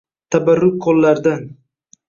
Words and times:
Tabarruk 0.35 0.81
qo’llardan 0.87 1.47